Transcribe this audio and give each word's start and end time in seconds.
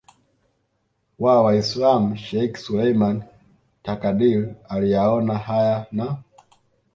wa 1.23 1.35
Waislam 1.43 2.15
Sheikh 2.17 2.57
Suleiman 2.57 3.23
Takadir 3.83 4.55
aliyaona 4.69 5.37
haya 5.37 5.87
na 5.91 6.23